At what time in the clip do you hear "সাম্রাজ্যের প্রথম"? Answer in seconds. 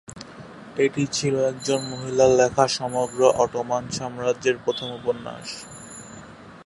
3.97-4.89